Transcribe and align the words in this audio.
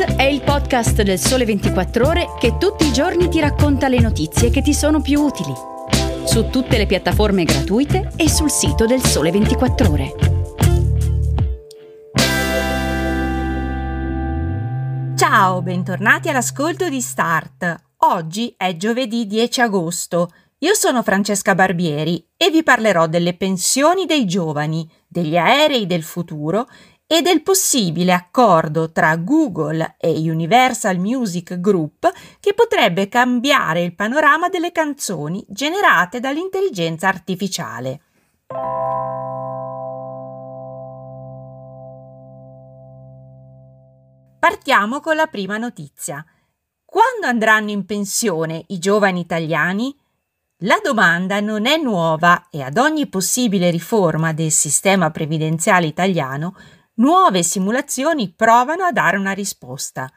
È 0.00 0.22
il 0.22 0.40
podcast 0.40 1.02
del 1.02 1.18
Sole 1.18 1.44
24 1.44 2.06
Ore 2.06 2.28
che 2.38 2.56
tutti 2.56 2.86
i 2.86 2.92
giorni 2.92 3.28
ti 3.28 3.38
racconta 3.38 3.86
le 3.86 4.00
notizie 4.00 4.48
che 4.48 4.62
ti 4.62 4.72
sono 4.72 5.02
più 5.02 5.20
utili. 5.20 5.52
Su 6.24 6.48
tutte 6.48 6.78
le 6.78 6.86
piattaforme 6.86 7.44
gratuite 7.44 8.10
e 8.16 8.30
sul 8.30 8.50
sito 8.50 8.86
del 8.86 9.02
Sole 9.02 9.30
24 9.30 9.90
Ore. 9.90 10.14
Ciao, 15.16 15.60
bentornati 15.60 16.30
all'ascolto 16.30 16.88
di 16.88 17.02
Start. 17.02 17.82
Oggi 17.98 18.54
è 18.56 18.74
giovedì 18.78 19.26
10 19.26 19.60
agosto. 19.60 20.30
Io 20.60 20.72
sono 20.72 21.02
Francesca 21.02 21.54
Barbieri 21.54 22.26
e 22.38 22.48
vi 22.48 22.62
parlerò 22.62 23.06
delle 23.06 23.34
pensioni 23.34 24.06
dei 24.06 24.24
giovani, 24.24 24.90
degli 25.06 25.36
aerei 25.36 25.84
del 25.84 26.02
futuro 26.02 26.66
e 27.12 27.22
del 27.22 27.42
possibile 27.42 28.12
accordo 28.12 28.92
tra 28.92 29.16
Google 29.16 29.96
e 29.98 30.10
Universal 30.30 30.96
Music 30.98 31.58
Group 31.58 32.08
che 32.38 32.54
potrebbe 32.54 33.08
cambiare 33.08 33.82
il 33.82 33.96
panorama 33.96 34.48
delle 34.48 34.70
canzoni 34.70 35.44
generate 35.48 36.20
dall'intelligenza 36.20 37.08
artificiale. 37.08 38.00
Partiamo 44.38 45.00
con 45.00 45.16
la 45.16 45.26
prima 45.26 45.56
notizia. 45.56 46.24
Quando 46.84 47.26
andranno 47.26 47.70
in 47.70 47.86
pensione 47.86 48.62
i 48.68 48.78
giovani 48.78 49.18
italiani? 49.18 49.92
La 50.58 50.78
domanda 50.80 51.40
non 51.40 51.66
è 51.66 51.76
nuova 51.76 52.46
e 52.52 52.62
ad 52.62 52.76
ogni 52.76 53.08
possibile 53.08 53.68
riforma 53.70 54.32
del 54.32 54.52
sistema 54.52 55.10
previdenziale 55.10 55.86
italiano 55.86 56.54
nuove 57.00 57.42
simulazioni 57.42 58.32
provano 58.34 58.84
a 58.84 58.92
dare 58.92 59.16
una 59.16 59.32
risposta. 59.32 60.10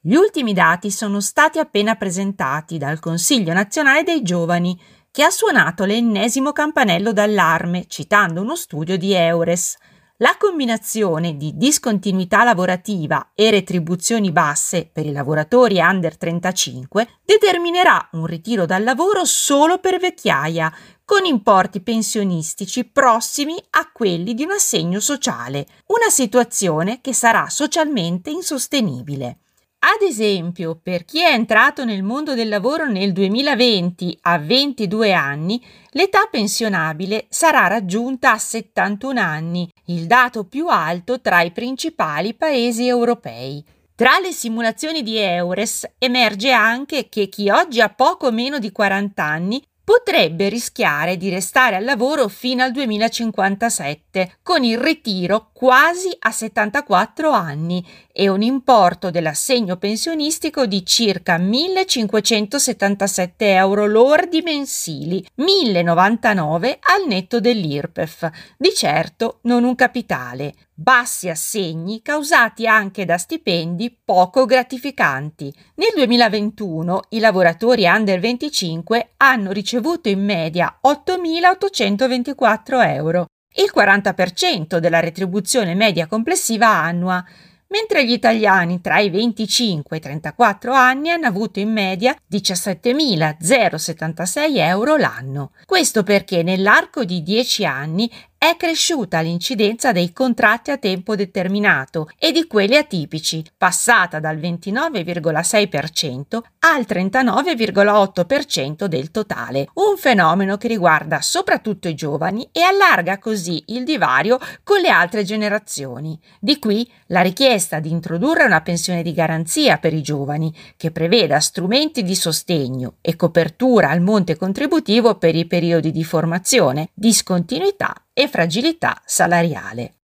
Gli 0.00 0.14
ultimi 0.14 0.52
dati 0.52 0.90
sono 0.90 1.20
stati 1.20 1.58
appena 1.58 1.94
presentati 1.94 2.76
dal 2.78 2.98
Consiglio 2.98 3.52
nazionale 3.52 4.02
dei 4.02 4.22
giovani, 4.22 4.78
che 5.10 5.22
ha 5.22 5.30
suonato 5.30 5.84
l'ennesimo 5.84 6.52
campanello 6.52 7.12
d'allarme 7.12 7.86
citando 7.86 8.42
uno 8.42 8.56
studio 8.56 8.98
di 8.98 9.12
Eures. 9.12 9.76
La 10.18 10.36
combinazione 10.38 11.36
di 11.36 11.56
discontinuità 11.56 12.44
lavorativa 12.44 13.32
e 13.34 13.50
retribuzioni 13.50 14.30
basse 14.30 14.88
per 14.92 15.06
i 15.06 15.10
lavoratori 15.10 15.80
under 15.80 16.16
35 16.16 17.18
determinerà 17.24 18.10
un 18.12 18.24
ritiro 18.24 18.64
dal 18.64 18.84
lavoro 18.84 19.24
solo 19.24 19.78
per 19.78 19.98
vecchiaia, 19.98 20.72
con 21.04 21.24
importi 21.24 21.80
pensionistici 21.80 22.84
prossimi 22.84 23.56
a 23.70 23.90
quelli 23.90 24.34
di 24.34 24.44
un 24.44 24.52
assegno 24.52 25.00
sociale, 25.00 25.66
una 25.86 26.08
situazione 26.10 27.00
che 27.00 27.12
sarà 27.12 27.48
socialmente 27.48 28.30
insostenibile. 28.30 29.38
Ad 29.86 30.00
esempio, 30.00 30.80
per 30.82 31.04
chi 31.04 31.20
è 31.20 31.30
entrato 31.34 31.84
nel 31.84 32.02
mondo 32.02 32.32
del 32.32 32.48
lavoro 32.48 32.86
nel 32.86 33.12
2020 33.12 34.16
a 34.22 34.38
22 34.38 35.12
anni, 35.12 35.62
l'età 35.90 36.26
pensionabile 36.30 37.26
sarà 37.28 37.66
raggiunta 37.66 38.32
a 38.32 38.38
71 38.38 39.20
anni, 39.20 39.70
il 39.88 40.06
dato 40.06 40.44
più 40.44 40.68
alto 40.68 41.20
tra 41.20 41.42
i 41.42 41.50
principali 41.50 42.32
paesi 42.32 42.86
europei. 42.86 43.62
Tra 43.94 44.18
le 44.20 44.32
simulazioni 44.32 45.02
di 45.02 45.18
Eures 45.18 45.86
emerge 45.98 46.50
anche 46.50 47.10
che 47.10 47.28
chi 47.28 47.50
oggi 47.50 47.82
ha 47.82 47.90
poco 47.90 48.32
meno 48.32 48.58
di 48.58 48.72
40 48.72 49.22
anni 49.22 49.62
potrebbe 49.84 50.48
rischiare 50.48 51.18
di 51.18 51.28
restare 51.28 51.76
al 51.76 51.84
lavoro 51.84 52.26
fino 52.28 52.62
al 52.62 52.72
2057, 52.72 54.38
con 54.42 54.64
il 54.64 54.78
ritiro 54.78 55.50
quasi 55.52 56.08
a 56.20 56.32
74 56.32 57.30
anni 57.30 57.86
e 58.10 58.28
un 58.28 58.40
importo 58.40 59.10
dell'assegno 59.10 59.76
pensionistico 59.76 60.64
di 60.64 60.86
circa 60.86 61.36
1.577 61.38 63.32
euro 63.38 63.84
lordi 63.86 64.40
mensili, 64.40 65.24
1.099 65.38 66.78
al 66.80 67.06
netto 67.06 67.38
dell'IRPEF, 67.38 68.30
di 68.56 68.72
certo 68.74 69.40
non 69.42 69.64
un 69.64 69.74
capitale 69.74 70.54
bassi 70.74 71.28
assegni 71.28 72.02
causati 72.02 72.66
anche 72.66 73.04
da 73.04 73.16
stipendi 73.16 73.96
poco 74.04 74.44
gratificanti. 74.44 75.54
Nel 75.76 75.92
2021 75.94 77.02
i 77.10 77.20
lavoratori 77.20 77.86
under 77.86 78.18
25 78.18 79.12
hanno 79.18 79.52
ricevuto 79.52 80.08
in 80.08 80.24
media 80.24 80.80
8.824 80.84 82.94
euro, 82.94 83.26
il 83.56 83.70
40% 83.72 84.78
della 84.78 84.98
retribuzione 84.98 85.74
media 85.74 86.08
complessiva 86.08 86.66
annua, 86.68 87.24
mentre 87.68 88.04
gli 88.04 88.10
italiani 88.12 88.80
tra 88.80 88.98
i 89.00 89.10
25 89.10 89.96
e 89.96 89.98
i 89.98 90.02
34 90.02 90.72
anni 90.72 91.10
hanno 91.10 91.26
avuto 91.26 91.58
in 91.58 91.72
media 91.72 92.16
17.076 92.30 94.56
euro 94.58 94.96
l'anno. 94.96 95.50
Questo 95.64 96.04
perché 96.04 96.44
nell'arco 96.44 97.04
di 97.04 97.22
10 97.22 97.64
anni 97.64 98.08
è 98.46 98.58
cresciuta 98.58 99.20
l'incidenza 99.20 99.90
dei 99.90 100.12
contratti 100.12 100.70
a 100.70 100.76
tempo 100.76 101.16
determinato 101.16 102.10
e 102.18 102.30
di 102.30 102.46
quelli 102.46 102.76
atipici, 102.76 103.42
passata 103.56 104.20
dal 104.20 104.36
29,6% 104.36 106.40
al 106.58 106.84
39,8% 106.86 108.84
del 108.84 109.10
totale, 109.10 109.68
un 109.74 109.96
fenomeno 109.96 110.58
che 110.58 110.68
riguarda 110.68 111.22
soprattutto 111.22 111.88
i 111.88 111.94
giovani 111.94 112.46
e 112.52 112.60
allarga 112.60 113.18
così 113.18 113.62
il 113.68 113.84
divario 113.84 114.38
con 114.62 114.80
le 114.80 114.88
altre 114.88 115.24
generazioni. 115.24 116.20
Di 116.38 116.58
qui 116.58 116.86
la 117.06 117.22
richiesta 117.22 117.80
di 117.80 117.90
introdurre 117.90 118.44
una 118.44 118.60
pensione 118.60 119.02
di 119.02 119.14
garanzia 119.14 119.78
per 119.78 119.94
i 119.94 120.02
giovani, 120.02 120.54
che 120.76 120.90
preveda 120.90 121.40
strumenti 121.40 122.02
di 122.02 122.14
sostegno 122.14 122.96
e 123.00 123.16
copertura 123.16 123.88
al 123.88 124.02
monte 124.02 124.36
contributivo 124.36 125.14
per 125.14 125.34
i 125.34 125.46
periodi 125.46 125.92
di 125.92 126.04
formazione, 126.04 126.90
discontinuità 126.92 128.03
e 128.14 128.28
fragilità 128.28 129.02
salariale. 129.04 129.96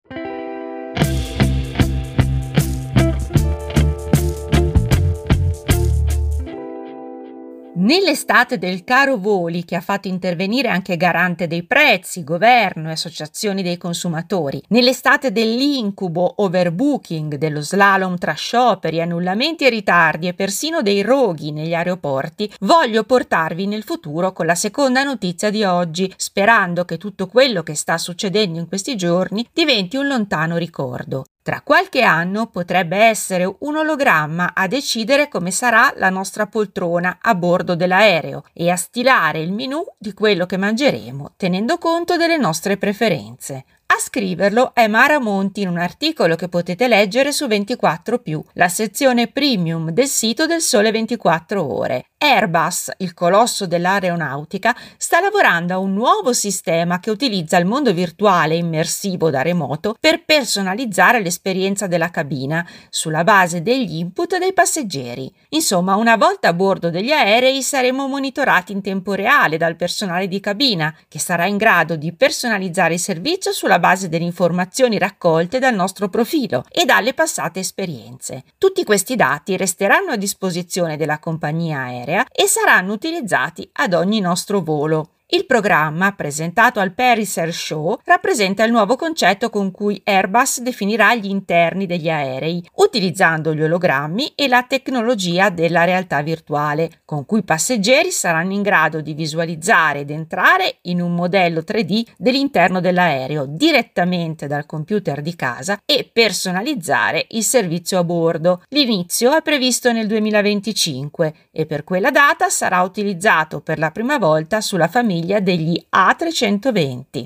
Nell'estate 7.90 8.56
del 8.56 8.84
caro 8.84 9.16
voli, 9.16 9.64
che 9.64 9.74
ha 9.74 9.80
fatto 9.80 10.06
intervenire 10.06 10.68
anche 10.68 10.96
garante 10.96 11.48
dei 11.48 11.64
prezzi, 11.64 12.22
governo 12.22 12.88
e 12.88 12.92
associazioni 12.92 13.64
dei 13.64 13.78
consumatori, 13.78 14.62
nell'estate 14.68 15.32
dell'incubo 15.32 16.34
overbooking, 16.36 17.34
dello 17.34 17.60
slalom 17.60 18.16
tra 18.16 18.34
scioperi, 18.34 19.00
annullamenti 19.00 19.64
e 19.64 19.70
ritardi 19.70 20.28
e 20.28 20.34
persino 20.34 20.82
dei 20.82 21.02
roghi 21.02 21.50
negli 21.50 21.74
aeroporti, 21.74 22.52
voglio 22.60 23.02
portarvi 23.02 23.66
nel 23.66 23.82
futuro 23.82 24.32
con 24.32 24.46
la 24.46 24.54
seconda 24.54 25.02
notizia 25.02 25.50
di 25.50 25.64
oggi, 25.64 26.14
sperando 26.16 26.84
che 26.84 26.96
tutto 26.96 27.26
quello 27.26 27.64
che 27.64 27.74
sta 27.74 27.98
succedendo 27.98 28.60
in 28.60 28.68
questi 28.68 28.94
giorni 28.94 29.44
diventi 29.52 29.96
un 29.96 30.06
lontano 30.06 30.58
ricordo. 30.58 31.24
Tra 31.50 31.62
qualche 31.62 32.02
anno 32.02 32.46
potrebbe 32.46 32.96
essere 32.96 33.44
un 33.58 33.76
ologramma 33.76 34.52
a 34.54 34.68
decidere 34.68 35.26
come 35.26 35.50
sarà 35.50 35.92
la 35.96 36.08
nostra 36.08 36.46
poltrona 36.46 37.18
a 37.20 37.34
bordo 37.34 37.74
dell'aereo 37.74 38.44
e 38.52 38.70
a 38.70 38.76
stilare 38.76 39.40
il 39.40 39.50
menù 39.50 39.84
di 39.98 40.14
quello 40.14 40.46
che 40.46 40.56
mangeremo, 40.56 41.32
tenendo 41.36 41.76
conto 41.78 42.16
delle 42.16 42.36
nostre 42.36 42.76
preferenze. 42.76 43.64
Scriverlo 44.00 44.72
è 44.72 44.86
Mara 44.86 45.20
Monti 45.20 45.60
in 45.60 45.68
un 45.68 45.76
articolo 45.76 46.34
che 46.34 46.48
potete 46.48 46.88
leggere 46.88 47.32
su 47.32 47.46
24 47.46 48.22
la 48.54 48.68
sezione 48.68 49.28
premium 49.28 49.90
del 49.90 50.06
sito 50.06 50.46
del 50.46 50.62
Sole 50.62 50.90
24 50.90 51.62
Ore. 51.62 52.06
Airbus, 52.22 52.92
il 52.98 53.14
colosso 53.14 53.66
dell'aeronautica, 53.66 54.76
sta 54.98 55.20
lavorando 55.20 55.72
a 55.72 55.78
un 55.78 55.94
nuovo 55.94 56.34
sistema 56.34 56.98
che 56.98 57.10
utilizza 57.10 57.56
il 57.56 57.64
mondo 57.64 57.94
virtuale 57.94 58.56
immersivo 58.56 59.30
da 59.30 59.40
remoto 59.40 59.96
per 59.98 60.24
personalizzare 60.24 61.22
l'esperienza 61.22 61.86
della 61.86 62.10
cabina 62.10 62.66
sulla 62.90 63.24
base 63.24 63.62
degli 63.62 63.96
input 63.96 64.38
dei 64.38 64.52
passeggeri. 64.52 65.32
Insomma, 65.50 65.96
una 65.96 66.16
volta 66.16 66.48
a 66.48 66.52
bordo 66.52 66.90
degli 66.90 67.10
aerei 67.10 67.62
saremo 67.62 68.06
monitorati 68.06 68.72
in 68.72 68.82
tempo 68.82 69.14
reale 69.14 69.56
dal 69.56 69.76
personale 69.76 70.28
di 70.28 70.40
cabina, 70.40 70.94
che 71.08 71.18
sarà 71.18 71.46
in 71.46 71.56
grado 71.56 71.96
di 71.96 72.12
personalizzare 72.12 72.94
il 72.94 73.00
servizio 73.00 73.52
sulla 73.52 73.78
base 73.78 73.88
delle 74.08 74.24
informazioni 74.24 74.98
raccolte 74.98 75.58
dal 75.58 75.74
nostro 75.74 76.08
profilo 76.08 76.64
e 76.70 76.84
dalle 76.84 77.14
passate 77.14 77.60
esperienze. 77.60 78.44
Tutti 78.56 78.84
questi 78.84 79.16
dati 79.16 79.56
resteranno 79.56 80.12
a 80.12 80.16
disposizione 80.16 80.96
della 80.96 81.18
compagnia 81.18 81.80
aerea 81.80 82.26
e 82.30 82.46
saranno 82.46 82.92
utilizzati 82.92 83.68
ad 83.72 83.94
ogni 83.94 84.20
nostro 84.20 84.60
volo. 84.60 85.10
Il 85.32 85.46
programma, 85.46 86.10
presentato 86.10 86.80
al 86.80 86.92
Paris 86.92 87.38
Air 87.38 87.52
Show, 87.52 88.00
rappresenta 88.04 88.64
il 88.64 88.72
nuovo 88.72 88.96
concetto 88.96 89.48
con 89.48 89.70
cui 89.70 90.00
Airbus 90.02 90.60
definirà 90.60 91.14
gli 91.14 91.28
interni 91.28 91.86
degli 91.86 92.10
aerei, 92.10 92.68
utilizzando 92.74 93.54
gli 93.54 93.62
ologrammi 93.62 94.32
e 94.34 94.48
la 94.48 94.64
tecnologia 94.64 95.48
della 95.50 95.84
realtà 95.84 96.20
virtuale, 96.22 97.02
con 97.04 97.26
cui 97.26 97.38
i 97.38 97.44
passeggeri 97.44 98.10
saranno 98.10 98.54
in 98.54 98.62
grado 98.62 99.00
di 99.00 99.14
visualizzare 99.14 100.00
ed 100.00 100.10
entrare 100.10 100.78
in 100.82 101.00
un 101.00 101.14
modello 101.14 101.60
3D 101.60 102.06
dell'interno 102.16 102.80
dell'aereo 102.80 103.46
direttamente 103.46 104.48
dal 104.48 104.66
computer 104.66 105.22
di 105.22 105.36
casa 105.36 105.78
e 105.84 106.10
personalizzare 106.12 107.26
il 107.30 107.44
servizio 107.44 108.00
a 108.00 108.04
bordo. 108.04 108.62
L'inizio 108.70 109.32
è 109.32 109.42
previsto 109.42 109.92
nel 109.92 110.08
2025 110.08 111.34
e 111.52 111.66
per 111.66 111.84
quella 111.84 112.10
data 112.10 112.48
sarà 112.48 112.82
utilizzato 112.82 113.60
per 113.60 113.78
la 113.78 113.92
prima 113.92 114.18
volta 114.18 114.60
sulla 114.60 114.88
famiglia 114.88 115.18
famiglia 115.20 115.40
degli 115.40 115.76
A320. 115.94 117.24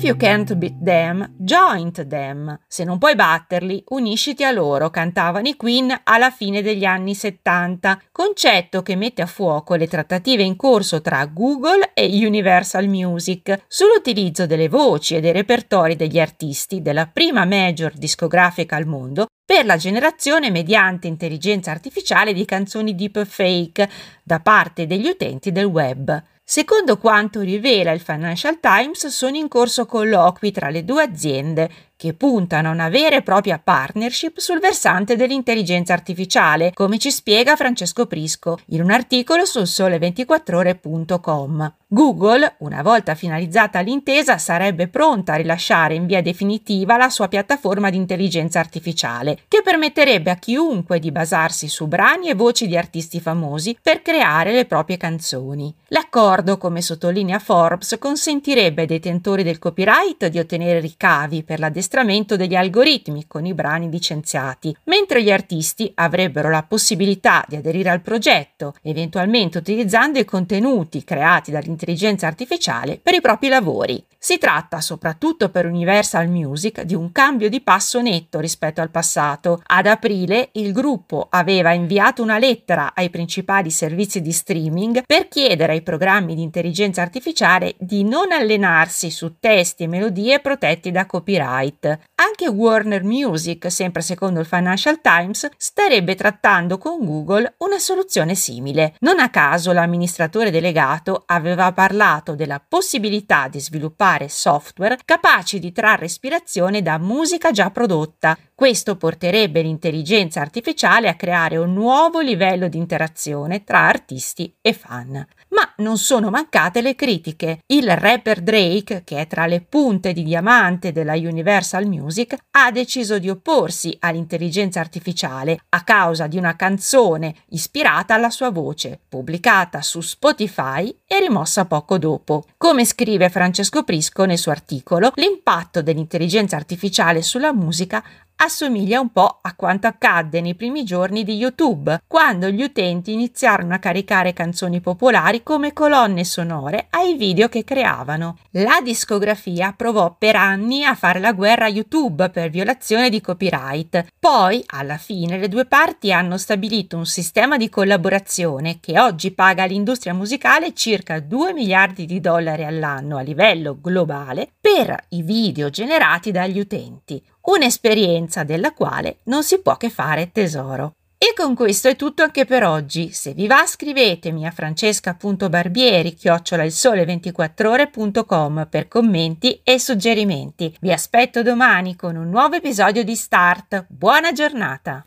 If 0.00 0.06
you 0.06 0.16
can't 0.16 0.54
beat 0.54 0.82
them, 0.82 1.34
join 1.36 1.92
them. 1.92 2.58
Se 2.66 2.84
non 2.84 2.96
puoi 2.96 3.14
batterli, 3.14 3.84
unisciti 3.88 4.44
a 4.44 4.50
loro, 4.50 4.88
cantavano 4.88 5.46
i 5.46 5.56
Queen 5.56 5.94
alla 6.04 6.30
fine 6.30 6.62
degli 6.62 6.86
anni 6.86 7.14
70, 7.14 8.00
concetto 8.10 8.80
che 8.80 8.96
mette 8.96 9.20
a 9.20 9.26
fuoco 9.26 9.74
le 9.74 9.86
trattative 9.86 10.42
in 10.42 10.56
corso 10.56 11.02
tra 11.02 11.26
Google 11.26 11.90
e 11.92 12.06
Universal 12.26 12.88
Music 12.88 13.64
sull'utilizzo 13.68 14.46
delle 14.46 14.70
voci 14.70 15.16
e 15.16 15.20
dei 15.20 15.32
repertori 15.32 15.96
degli 15.96 16.18
artisti 16.18 16.80
della 16.80 17.04
prima 17.04 17.44
major 17.44 17.92
discografica 17.92 18.76
al 18.76 18.86
mondo 18.86 19.26
per 19.44 19.66
la 19.66 19.76
generazione 19.76 20.50
mediante 20.50 21.08
intelligenza 21.08 21.72
artificiale 21.72 22.32
di 22.32 22.46
canzoni 22.46 22.94
deepfake 22.94 23.90
da 24.22 24.40
parte 24.40 24.86
degli 24.86 25.08
utenti 25.08 25.52
del 25.52 25.66
web. 25.66 26.22
Secondo 26.52 26.98
quanto 26.98 27.42
rivela 27.42 27.92
il 27.92 28.00
Financial 28.00 28.58
Times, 28.58 29.06
sono 29.06 29.36
in 29.36 29.46
corso 29.46 29.86
colloqui 29.86 30.50
tra 30.50 30.68
le 30.68 30.84
due 30.84 31.04
aziende 31.04 31.70
che 32.00 32.14
puntano 32.14 32.70
a 32.70 32.72
una 32.72 32.88
vera 32.88 33.16
e 33.16 33.22
propria 33.22 33.60
partnership 33.62 34.38
sul 34.38 34.58
versante 34.58 35.16
dell'intelligenza 35.16 35.92
artificiale, 35.92 36.72
come 36.72 36.96
ci 36.96 37.10
spiega 37.10 37.56
Francesco 37.56 38.06
Prisco 38.06 38.58
in 38.68 38.80
un 38.80 38.90
articolo 38.90 39.44
sul 39.44 39.64
sole24ore.com. 39.64 41.74
Google, 41.92 42.54
una 42.60 42.82
volta 42.82 43.14
finalizzata 43.14 43.80
l'intesa, 43.80 44.38
sarebbe 44.38 44.88
pronta 44.88 45.32
a 45.32 45.36
rilasciare 45.36 45.94
in 45.94 46.06
via 46.06 46.22
definitiva 46.22 46.96
la 46.96 47.10
sua 47.10 47.28
piattaforma 47.28 47.90
di 47.90 47.96
intelligenza 47.96 48.60
artificiale, 48.60 49.40
che 49.46 49.60
permetterebbe 49.62 50.30
a 50.30 50.36
chiunque 50.36 51.00
di 51.00 51.10
basarsi 51.10 51.68
su 51.68 51.86
brani 51.86 52.30
e 52.30 52.34
voci 52.34 52.66
di 52.66 52.78
artisti 52.78 53.20
famosi 53.20 53.76
per 53.82 54.00
creare 54.00 54.52
le 54.52 54.64
proprie 54.64 54.96
canzoni. 54.96 55.74
L'accordo, 55.88 56.56
come 56.56 56.80
sottolinea 56.80 57.40
Forbes, 57.40 57.96
consentirebbe 57.98 58.82
ai 58.82 58.86
detentori 58.86 59.42
del 59.42 59.58
copyright 59.58 60.28
di 60.28 60.38
ottenere 60.38 60.78
ricavi 60.78 61.42
per 61.42 61.58
la 61.58 61.68
l'addestramento 61.90 62.36
degli 62.36 62.54
algoritmi 62.54 63.26
con 63.26 63.44
i 63.44 63.52
brani 63.52 63.90
licenziati, 63.90 64.74
mentre 64.84 65.22
gli 65.22 65.30
artisti 65.32 65.90
avrebbero 65.96 66.48
la 66.48 66.62
possibilità 66.62 67.44
di 67.48 67.56
aderire 67.56 67.90
al 67.90 68.00
progetto, 68.00 68.74
eventualmente 68.82 69.58
utilizzando 69.58 70.20
i 70.20 70.24
contenuti 70.24 71.02
creati 71.02 71.50
dall'intelligenza 71.50 72.28
artificiale 72.28 72.98
per 73.02 73.14
i 73.14 73.20
propri 73.20 73.48
lavori. 73.48 74.04
Si 74.22 74.36
tratta, 74.36 74.82
soprattutto 74.82 75.48
per 75.48 75.64
Universal 75.64 76.28
Music, 76.28 76.82
di 76.82 76.94
un 76.94 77.10
cambio 77.10 77.48
di 77.48 77.62
passo 77.62 78.02
netto 78.02 78.38
rispetto 78.38 78.82
al 78.82 78.90
passato. 78.90 79.62
Ad 79.64 79.86
aprile 79.86 80.50
il 80.52 80.72
gruppo 80.72 81.26
aveva 81.30 81.72
inviato 81.72 82.22
una 82.22 82.36
lettera 82.36 82.92
ai 82.94 83.08
principali 83.08 83.70
servizi 83.70 84.20
di 84.20 84.30
streaming 84.30 85.04
per 85.06 85.26
chiedere 85.28 85.72
ai 85.72 85.80
programmi 85.80 86.34
di 86.34 86.42
intelligenza 86.42 87.00
artificiale 87.00 87.76
di 87.78 88.04
non 88.04 88.30
allenarsi 88.30 89.10
su 89.10 89.36
testi 89.40 89.84
e 89.84 89.88
melodie 89.88 90.40
protetti 90.40 90.90
da 90.90 91.06
copyright. 91.06 91.79
Anche 92.16 92.46
Warner 92.46 93.02
Music, 93.02 93.70
sempre 93.70 94.02
secondo 94.02 94.40
il 94.40 94.46
Financial 94.46 95.00
Times, 95.00 95.48
starebbe 95.56 96.14
trattando 96.14 96.76
con 96.76 97.04
Google 97.04 97.54
una 97.58 97.78
soluzione 97.78 98.34
simile. 98.34 98.94
Non 99.00 99.18
a 99.18 99.30
caso 99.30 99.72
l'amministratore 99.72 100.50
delegato 100.50 101.22
aveva 101.26 101.72
parlato 101.72 102.34
della 102.34 102.62
possibilità 102.66 103.48
di 103.48 103.60
sviluppare 103.60 104.28
software 104.28 104.98
capaci 105.04 105.58
di 105.58 105.72
trarre 105.72 106.04
ispirazione 106.04 106.82
da 106.82 106.98
musica 106.98 107.50
già 107.50 107.70
prodotta. 107.70 108.36
Questo 108.60 108.96
porterebbe 108.96 109.62
l'intelligenza 109.62 110.42
artificiale 110.42 111.08
a 111.08 111.14
creare 111.14 111.56
un 111.56 111.72
nuovo 111.72 112.20
livello 112.20 112.68
di 112.68 112.76
interazione 112.76 113.64
tra 113.64 113.88
artisti 113.88 114.54
e 114.60 114.74
fan. 114.74 115.26
Ma 115.48 115.72
non 115.78 115.96
sono 115.96 116.28
mancate 116.28 116.82
le 116.82 116.94
critiche. 116.94 117.60
Il 117.68 117.90
rapper 117.96 118.42
Drake, 118.42 119.00
che 119.02 119.18
è 119.22 119.26
tra 119.26 119.46
le 119.46 119.62
punte 119.62 120.12
di 120.12 120.22
diamante 120.22 120.92
della 120.92 121.14
Universal 121.14 121.86
Music, 121.86 122.36
ha 122.50 122.70
deciso 122.70 123.18
di 123.18 123.30
opporsi 123.30 123.96
all'intelligenza 123.98 124.78
artificiale 124.78 125.60
a 125.70 125.82
causa 125.82 126.26
di 126.26 126.36
una 126.36 126.54
canzone 126.54 127.34
ispirata 127.48 128.12
alla 128.12 128.28
sua 128.28 128.50
voce, 128.50 129.00
pubblicata 129.08 129.80
su 129.80 130.02
Spotify 130.02 130.94
e 131.06 131.18
rimossa 131.18 131.64
poco 131.64 131.96
dopo. 131.96 132.44
Come 132.58 132.84
scrive 132.84 133.30
Francesco 133.30 133.84
Prisco 133.84 134.26
nel 134.26 134.36
suo 134.36 134.52
articolo, 134.52 135.12
l'impatto 135.14 135.80
dell'intelligenza 135.80 136.56
artificiale 136.56 137.22
sulla 137.22 137.54
musica 137.54 138.04
assomiglia 138.42 139.00
un 139.00 139.10
po' 139.10 139.38
a 139.42 139.54
quanto 139.54 139.86
accadde 139.86 140.40
nei 140.40 140.54
primi 140.54 140.82
giorni 140.82 141.24
di 141.24 141.36
YouTube, 141.36 142.02
quando 142.06 142.48
gli 142.48 142.62
utenti 142.62 143.12
iniziarono 143.12 143.74
a 143.74 143.78
caricare 143.78 144.32
canzoni 144.32 144.80
popolari 144.80 145.42
come 145.42 145.72
colonne 145.72 146.24
sonore 146.24 146.86
ai 146.90 147.16
video 147.16 147.48
che 147.48 147.64
creavano. 147.64 148.38
La 148.52 148.80
discografia 148.82 149.74
provò 149.76 150.14
per 150.18 150.36
anni 150.36 150.84
a 150.84 150.94
fare 150.94 151.20
la 151.20 151.32
guerra 151.32 151.66
a 151.66 151.68
YouTube 151.68 152.30
per 152.30 152.48
violazione 152.48 153.10
di 153.10 153.20
copyright. 153.20 154.06
Poi, 154.18 154.62
alla 154.66 154.96
fine, 154.96 155.38
le 155.38 155.48
due 155.48 155.66
parti 155.66 156.12
hanno 156.12 156.38
stabilito 156.38 156.96
un 156.96 157.06
sistema 157.06 157.58
di 157.58 157.68
collaborazione 157.68 158.78
che 158.80 158.98
oggi 158.98 159.32
paga 159.32 159.64
all'industria 159.64 160.14
musicale 160.14 160.74
circa 160.74 161.20
2 161.20 161.52
miliardi 161.52 162.06
di 162.06 162.20
dollari 162.20 162.64
all'anno 162.64 163.18
a 163.18 163.22
livello 163.22 163.78
globale 163.80 164.48
per 164.58 164.96
i 165.10 165.22
video 165.22 165.68
generati 165.68 166.30
dagli 166.30 166.58
utenti 166.58 167.22
un'esperienza 167.50 168.44
della 168.44 168.72
quale 168.72 169.18
non 169.24 169.42
si 169.42 169.60
può 169.60 169.76
che 169.76 169.90
fare 169.90 170.30
tesoro. 170.32 170.94
E 171.22 171.34
con 171.34 171.54
questo 171.54 171.88
è 171.88 171.96
tutto 171.96 172.22
anche 172.22 172.46
per 172.46 172.64
oggi. 172.64 173.12
Se 173.12 173.34
vi 173.34 173.46
va 173.46 173.66
scrivetemi 173.66 174.46
a 174.46 174.50
francesca.barbieri 174.50 176.14
chiocciola 176.14 176.64
il 176.64 176.72
sole 176.72 177.04
24 177.04 177.70
ore.com 177.70 178.66
per 178.70 178.88
commenti 178.88 179.60
e 179.62 179.78
suggerimenti. 179.78 180.74
Vi 180.80 180.90
aspetto 180.90 181.42
domani 181.42 181.94
con 181.94 182.16
un 182.16 182.30
nuovo 182.30 182.54
episodio 182.54 183.04
di 183.04 183.14
Start. 183.14 183.84
Buona 183.88 184.32
giornata! 184.32 185.04